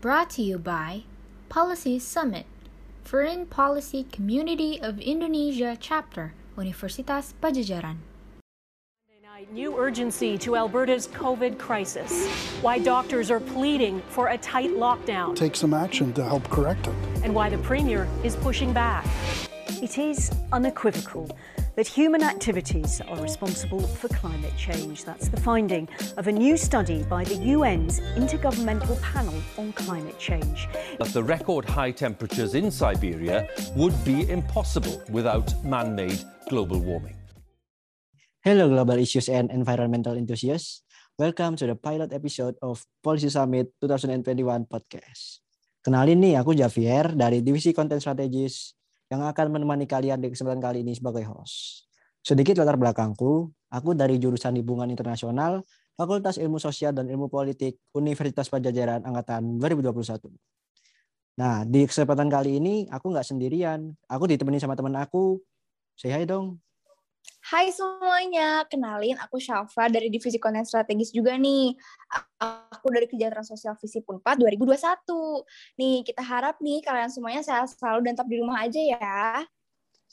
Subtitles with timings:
[0.00, 1.02] Brought to you by
[1.48, 2.46] Policy Summit,
[3.02, 7.96] Foreign Policy Community of Indonesia Chapter, Universitas Pajajaran.
[9.50, 12.28] New urgency to Alberta's COVID crisis.
[12.62, 15.34] Why doctors are pleading for a tight lockdown.
[15.34, 16.94] Take some action to help correct it.
[17.24, 19.04] And why the Premier is pushing back.
[19.82, 21.36] It is unequivocal
[21.78, 25.06] that human activities are responsible for climate change.
[25.06, 25.86] That's the finding
[26.18, 30.66] of a new study by the UN's Intergovernmental Panel on Climate Change.
[30.98, 33.46] That the record high temperatures in Siberia
[33.78, 36.18] would be impossible without man made
[36.50, 37.14] global warming.
[38.42, 40.82] Hello, global issues and environmental enthusiasts.
[41.14, 45.46] Welcome to the pilot episode of Policy Summit 2021 podcast.
[45.86, 48.77] Kenalin nih, aku Javier dari Divisi Konten Strategis
[49.08, 51.88] yang akan menemani kalian di kesempatan kali ini sebagai host.
[52.20, 55.64] Sedikit latar belakangku, aku dari jurusan Hubungan Internasional,
[55.96, 60.28] Fakultas Ilmu Sosial dan Ilmu Politik Universitas Pajajaran Angkatan 2021.
[61.38, 63.94] Nah, di kesempatan kali ini aku nggak sendirian.
[64.10, 65.38] Aku ditemani sama teman aku.
[65.94, 66.58] Say hi dong.
[67.48, 71.72] Hai semuanya, kenalin aku Syafa dari Divisi Konten Strategis juga nih.
[72.44, 74.76] Aku dari Kejahteraan Sosial Visi Punpat 2021.
[75.80, 79.48] Nih, kita harap nih kalian semuanya sehat selalu dan tetap di rumah aja ya.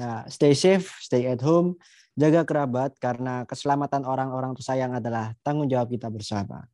[0.00, 1.76] Nah, stay safe, stay at home,
[2.16, 6.64] jaga kerabat karena keselamatan orang-orang tersayang adalah tanggung jawab kita bersama.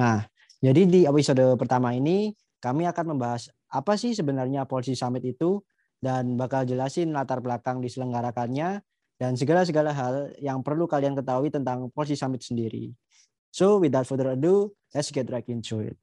[0.00, 0.24] Nah,
[0.64, 5.60] jadi di episode pertama ini kami akan membahas apa sih sebenarnya Policy Summit itu
[6.00, 8.80] dan bakal jelasin latar belakang diselenggarakannya
[9.18, 12.90] dan segala-segala hal yang perlu kalian ketahui tentang Policy Summit sendiri.
[13.54, 15.96] So, without further ado, let's get right into it.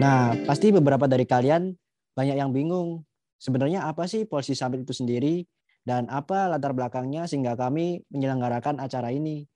[0.00, 1.76] Nah, pasti beberapa dari kalian
[2.16, 3.04] banyak yang bingung.
[3.38, 5.44] Sebenarnya apa sih Policy Summit itu sendiri
[5.84, 9.46] dan apa latar belakangnya sehingga kami menyelenggarakan acara ini?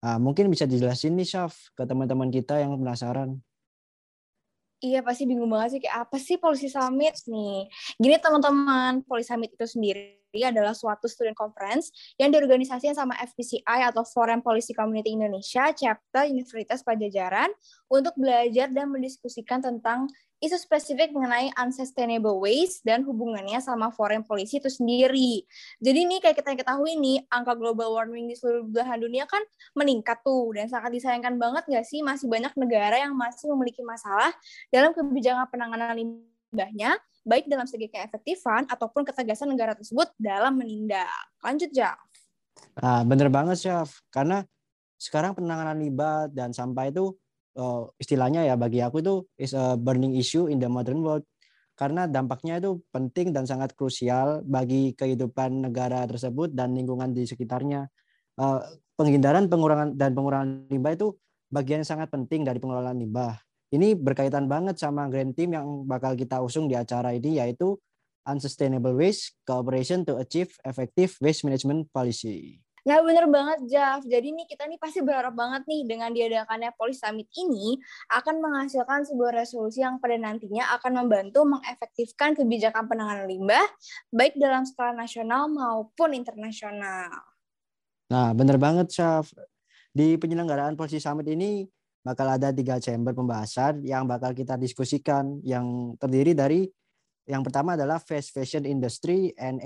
[0.00, 3.44] Nah, mungkin bisa dijelasin nih, Syaf, ke teman-teman kita yang penasaran.
[4.80, 7.68] Iya pasti bingung banget sih kayak apa sih Policy Summit nih.
[8.00, 14.06] Gini teman-teman, Policy Summit itu sendiri adalah suatu student conference yang diorganisasikan sama FPCI atau
[14.06, 17.50] Foreign Policy Community Indonesia chapter Universitas Pajajaran
[17.90, 20.06] untuk belajar dan mendiskusikan tentang
[20.40, 25.44] isu spesifik mengenai unsustainable waste dan hubungannya sama foreign policy itu sendiri.
[25.84, 29.44] Jadi nih kayak kita ketahui nih, angka global warming di seluruh belahan dunia kan
[29.76, 30.48] meningkat tuh.
[30.56, 34.32] Dan sangat disayangkan banget nggak sih masih banyak negara yang masih memiliki masalah
[34.72, 41.08] dalam kebijakan penanganan limbahnya, baik dalam segi keefektifan ataupun ketegasan negara tersebut dalam menindak.
[41.44, 42.00] Lanjut, Jaf.
[42.80, 44.00] Nah, bener banget, Syaf.
[44.08, 44.44] Karena
[45.00, 47.16] sekarang penanganan limbah dan sampah itu
[47.56, 51.24] uh, istilahnya ya bagi aku itu is a burning issue in the modern world
[51.80, 57.88] karena dampaknya itu penting dan sangat krusial bagi kehidupan negara tersebut dan lingkungan di sekitarnya.
[58.36, 58.60] Uh,
[59.00, 61.16] penghindaran, pengurangan dan pengurangan limbah itu
[61.48, 63.40] bagian yang sangat penting dari pengelolaan limbah.
[63.70, 67.78] Ini berkaitan banget sama grand team yang bakal kita usung di acara ini yaitu
[68.26, 72.58] Unsustainable Waste Cooperation to Achieve Effective Waste Management Policy.
[72.80, 77.04] Nah bener banget Jaf, jadi nih kita nih pasti berharap banget nih dengan diadakannya Police
[77.04, 77.76] Summit ini
[78.08, 83.62] akan menghasilkan sebuah resolusi yang pada nantinya akan membantu mengefektifkan kebijakan penanganan limbah
[84.08, 87.12] baik dalam skala nasional maupun internasional.
[88.10, 89.30] Nah bener banget Syaf,
[89.92, 91.68] di penyelenggaraan Policy Summit ini
[92.00, 96.64] bakal ada tiga chamber pembahasan yang bakal kita diskusikan yang terdiri dari
[97.28, 99.62] yang pertama adalah fast fashion industry and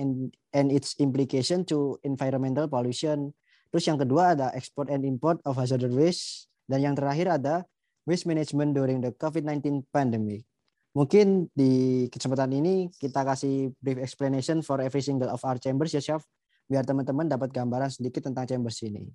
[0.52, 3.32] and its implication to environmental pollution.
[3.72, 7.64] Terus yang kedua ada export and import of hazardous waste dan yang terakhir ada
[8.04, 10.44] waste management during the COVID-19 pandemic.
[10.94, 15.98] Mungkin di kesempatan ini kita kasih brief explanation for every single of our chambers ya
[15.98, 16.22] Chef,
[16.70, 19.10] biar teman-teman dapat gambaran sedikit tentang chambers ini.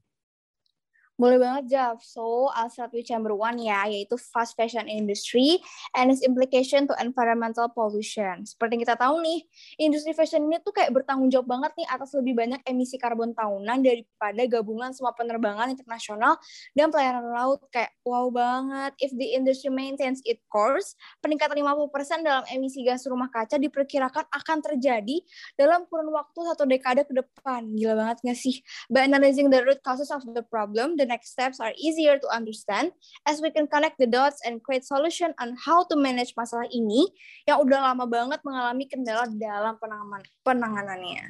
[1.19, 2.00] Boleh banget, Jaf.
[2.00, 5.59] So, I'll start with chamber one ya, yaitu fast fashion industry
[5.91, 8.47] and its implication to environmental pollution.
[8.47, 9.44] Seperti yang kita tahu nih,
[9.84, 13.84] industri fashion ini tuh kayak bertanggung jawab banget nih atas lebih banyak emisi karbon tahunan
[13.84, 16.40] daripada gabungan semua penerbangan internasional
[16.72, 17.68] dan pelayanan laut.
[17.68, 18.95] Kayak wow banget.
[19.04, 24.57] If the industry maintains its course, peningkatan 50% dalam emisi gas rumah kaca diperkirakan akan
[24.63, 25.19] terjadi
[25.60, 27.75] dalam kurun waktu satu dekade ke depan.
[27.75, 28.63] Gila banget nggak sih?
[28.88, 32.94] By analyzing the root causes of the problem, the next steps are easier to understand
[33.25, 37.09] as we can connect the dots and create solution on how to manage masalah ini
[37.50, 41.25] yang udah lama banget mengalami kendala dalam penanganan penanganannya.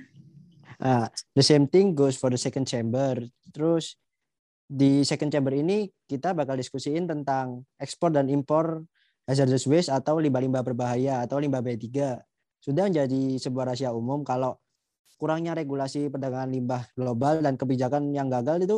[0.79, 3.15] Uh, the same thing goes for the second chamber.
[3.55, 3.95] Terus
[4.67, 8.83] di second chamber ini kita bakal diskusiin tentang ekspor dan impor
[9.25, 11.87] hazardous waste atau limbah-limbah berbahaya atau limbah B3.
[12.59, 14.59] Sudah menjadi sebuah rahasia umum kalau
[15.19, 18.77] kurangnya regulasi perdagangan limbah global dan kebijakan yang gagal itu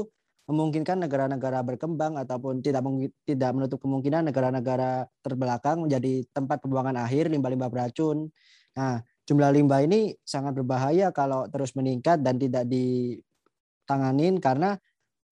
[0.52, 2.84] memungkinkan negara-negara berkembang ataupun tidak
[3.24, 8.28] tidak menutup kemungkinan negara-negara terbelakang menjadi tempat pembuangan akhir limbah-limbah beracun.
[8.76, 14.76] Nah, jumlah limbah ini sangat berbahaya kalau terus meningkat dan tidak ditanganin karena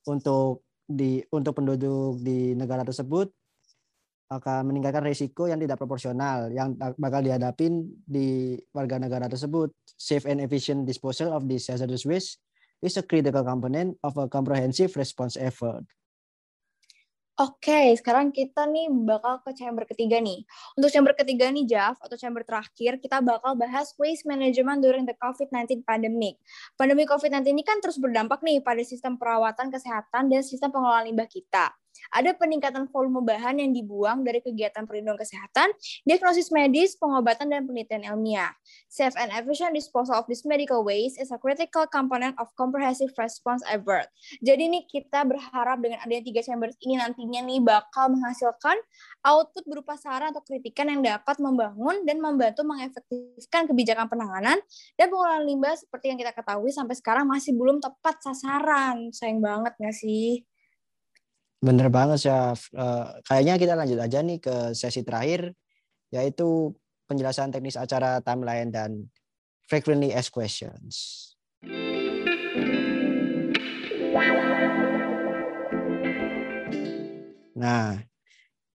[0.08, 3.30] untuk di untuk penduduk di negara tersebut
[4.30, 9.74] akan meningkatkan risiko yang tidak proporsional yang bakal dihadapin di warga negara tersebut.
[10.00, 12.40] Safe and efficient disposal of this hazardous waste
[12.82, 15.84] is a critical component of a comprehensive response effort.
[17.40, 20.44] Oke, okay, sekarang kita nih bakal ke chamber ketiga nih.
[20.76, 25.16] Untuk chamber ketiga nih, Jaf, atau chamber terakhir, kita bakal bahas waste management during the
[25.16, 26.36] COVID-19 pandemic.
[26.76, 31.32] Pandemi COVID-19 ini kan terus berdampak nih pada sistem perawatan kesehatan dan sistem pengelolaan limbah
[31.32, 31.72] kita
[32.10, 35.70] ada peningkatan volume bahan yang dibuang dari kegiatan perlindungan kesehatan,
[36.06, 38.52] diagnosis medis, pengobatan, dan penelitian ilmiah.
[38.90, 43.62] Safe and efficient disposal of this medical waste is a critical component of comprehensive response
[43.70, 44.10] effort.
[44.42, 48.78] Jadi nih kita berharap dengan adanya tiga chambers ini nantinya nih bakal menghasilkan
[49.22, 54.58] output berupa saran atau kritikan yang dapat membangun dan membantu mengefektifkan kebijakan penanganan
[54.96, 59.14] dan pengelolaan limbah seperti yang kita ketahui sampai sekarang masih belum tepat sasaran.
[59.14, 60.49] Sayang banget nggak sih?
[61.60, 62.72] Bener banget, Chef.
[62.72, 65.52] Uh, kayaknya kita lanjut aja nih ke sesi terakhir,
[66.08, 66.72] yaitu
[67.04, 69.12] penjelasan teknis acara timeline dan
[69.68, 71.28] frequently asked questions.
[77.60, 78.00] Nah,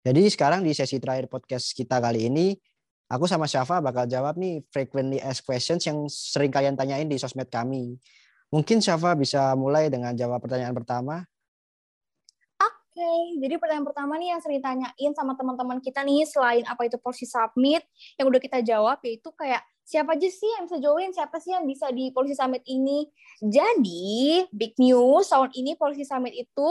[0.00, 2.56] jadi sekarang di sesi terakhir podcast kita kali ini,
[3.12, 7.52] aku sama Syafa bakal jawab nih frequently asked questions yang sering kalian tanyain di sosmed
[7.52, 8.00] kami.
[8.48, 11.28] Mungkin Syafa bisa mulai dengan jawab pertanyaan pertama
[12.90, 13.22] okay.
[13.38, 17.24] jadi pertanyaan pertama nih yang sering tanyain sama teman-teman kita nih selain apa itu porsi
[17.24, 17.86] submit
[18.18, 21.66] yang udah kita jawab yaitu kayak siapa aja sih yang bisa join, siapa sih yang
[21.66, 23.10] bisa di Polisi Summit ini.
[23.42, 26.68] Jadi, big news tahun ini Polisi Summit itu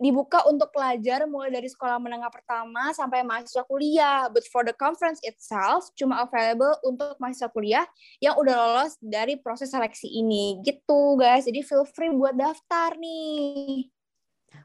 [0.00, 4.28] dibuka untuk pelajar mulai dari sekolah menengah pertama sampai mahasiswa kuliah.
[4.28, 7.84] But for the conference itself, cuma available untuk mahasiswa kuliah
[8.20, 10.60] yang udah lolos dari proses seleksi ini.
[10.60, 13.88] Gitu guys, jadi feel free buat daftar nih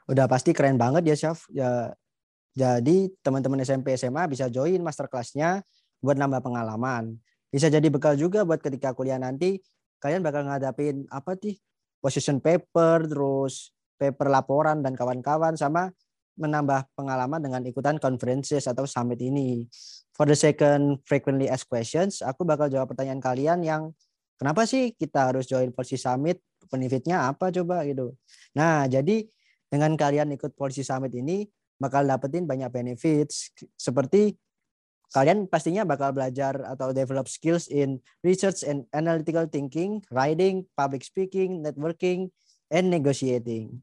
[0.09, 1.49] udah pasti keren banget ya Syaf.
[1.53, 1.93] Ya
[2.55, 5.59] jadi teman-teman SMP SMA bisa join master kelasnya
[5.99, 7.19] buat nambah pengalaman.
[7.51, 9.59] Bisa jadi bekal juga buat ketika kuliah nanti
[9.99, 11.59] kalian bakal ngadapin apa sih
[11.99, 15.91] position paper terus paper laporan dan kawan-kawan sama
[16.35, 19.67] menambah pengalaman dengan ikutan conferences atau summit ini.
[20.15, 23.91] For the second frequently asked questions, aku bakal jawab pertanyaan kalian yang
[24.35, 26.39] kenapa sih kita harus join Polisi Summit?
[26.67, 28.15] Benefitnya apa coba gitu.
[28.55, 29.27] Nah, jadi
[29.69, 31.45] dengan kalian ikut Policy Summit ini
[31.75, 34.35] bakal dapetin banyak benefits seperti
[35.11, 41.61] kalian pastinya bakal belajar atau develop skills in research and analytical thinking, writing, public speaking,
[41.61, 42.31] networking,
[42.67, 43.79] and negotiating.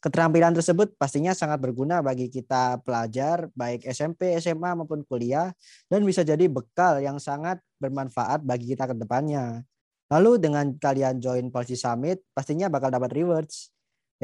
[0.00, 5.52] Keterampilan tersebut pastinya sangat berguna bagi kita pelajar baik SMP, SMA maupun kuliah
[5.92, 9.60] dan bisa jadi bekal yang sangat bermanfaat bagi kita ke depannya.
[10.08, 13.68] Lalu dengan kalian join Policy Summit pastinya bakal dapat rewards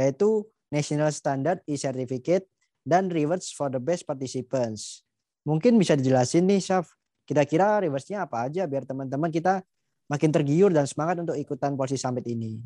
[0.00, 2.50] yaitu National Standard e-Certificate,
[2.86, 5.02] dan rewards for the best participants.
[5.42, 6.94] Mungkin bisa dijelasin nih, Syaf,
[7.26, 9.62] kira-kira rewards-nya apa aja biar teman-teman kita
[10.06, 12.62] makin tergiur dan semangat untuk ikutan Polisi Summit ini.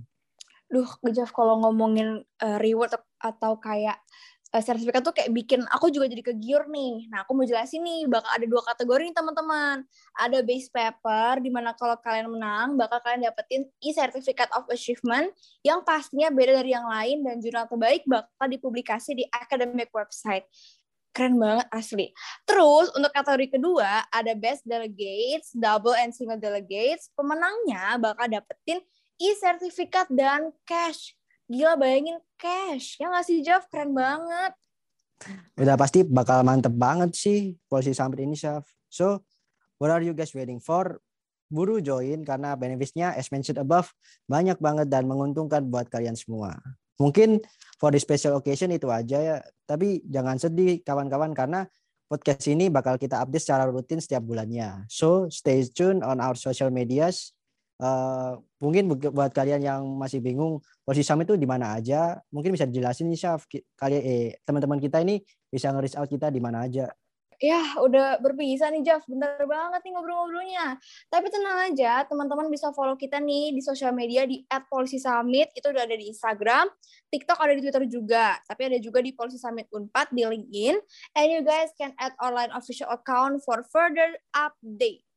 [0.70, 3.98] Duh, Jaf, kalau ngomongin uh, reward atau kayak
[4.50, 7.06] uh, sertifikat tuh kayak bikin aku juga jadi kegiur nih.
[7.10, 9.76] Nah, aku mau jelasin nih, bakal ada dua kategori nih teman-teman.
[10.18, 15.30] Ada base paper, di mana kalau kalian menang, bakal kalian dapetin e-certificate of achievement
[15.62, 20.46] yang pastinya beda dari yang lain dan jurnal terbaik bakal dipublikasi di academic website.
[21.10, 22.14] Keren banget asli.
[22.46, 27.10] Terus untuk kategori kedua ada best delegates, double and single delegates.
[27.18, 28.78] Pemenangnya bakal dapetin
[29.18, 31.18] e-sertifikat dan cash
[31.50, 32.94] Gila bayangin cash.
[33.02, 33.66] Ya nggak sih Jeff?
[33.66, 34.54] Keren banget.
[35.58, 38.62] Udah pasti bakal mantep banget sih polisi Summit ini, Chef.
[38.86, 39.26] So,
[39.82, 41.02] what are you guys waiting for?
[41.50, 43.90] Buru join karena benefitsnya as mentioned above
[44.30, 46.54] banyak banget dan menguntungkan buat kalian semua.
[47.02, 47.42] Mungkin
[47.82, 49.36] for the special occasion itu aja ya.
[49.66, 51.66] Tapi jangan sedih kawan-kawan karena
[52.06, 54.86] podcast ini bakal kita update secara rutin setiap bulannya.
[54.86, 57.34] So stay tuned on our social medias
[57.80, 62.68] Uh, mungkin buat kalian yang masih bingung posisi Sam itu di mana aja, mungkin bisa
[62.68, 63.48] dijelasin nih Syaf.
[63.48, 66.92] Kalian eh teman-teman kita ini bisa nge out kita di mana aja.
[67.40, 69.08] Ya, udah berpisah nih, Jaf.
[69.08, 70.76] Bentar banget nih ngobrol-ngobrolnya.
[71.08, 75.48] Tapi tenang aja, teman-teman bisa follow kita nih di sosial media di @polisi_summit.
[75.56, 76.68] Itu udah ada di Instagram,
[77.08, 78.36] TikTok ada di Twitter juga.
[78.44, 80.76] Tapi ada juga di Polisi Summit Unpad di LinkedIn.
[81.16, 85.08] And you guys can add online official account for further update.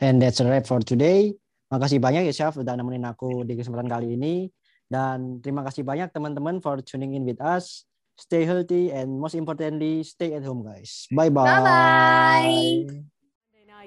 [0.00, 1.36] And that's a wrap for today.
[1.70, 4.48] Makasih banyak ya Chef udah nemenin aku di kesempatan kali ini.
[4.90, 7.86] Dan terima kasih banyak teman-teman for tuning in with us.
[8.18, 11.06] Stay healthy and most importantly, stay at home guys.
[11.14, 11.46] Bye-bye.
[11.46, 13.20] Bye-bye.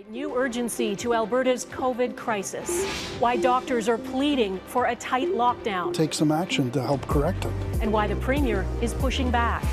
[0.10, 2.84] New urgency to Alberta's COVID crisis.
[3.24, 5.94] Why doctors are pleading for a tight lockdown.
[5.94, 7.54] Take some action to help correct it.
[7.80, 9.64] And why the Premier is pushing back.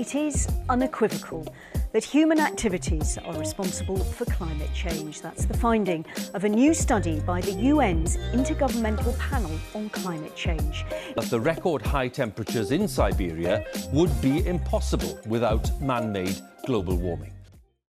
[0.00, 1.46] It is unequivocal
[1.92, 5.20] that human activities are responsible for climate change.
[5.20, 10.84] That's the finding of a new study by the UN's Intergovernmental Panel on Climate Change.
[11.14, 17.32] That the record high temperatures in Siberia would be impossible without man made global warming.